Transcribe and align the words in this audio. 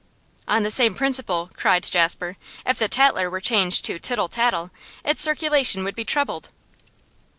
'On 0.47 0.63
the 0.63 0.71
same 0.71 0.95
principle,' 0.95 1.51
cried 1.55 1.83
Jasper, 1.83 2.35
'if 2.65 2.79
The 2.79 2.87
Tatler 2.87 3.29
were 3.29 3.39
changed 3.39 3.85
to 3.85 3.99
Tittle 3.99 4.29
Tattle, 4.29 4.71
its 5.05 5.21
circulation 5.21 5.83
would 5.83 5.93
be 5.93 6.03
trebled. 6.05 6.49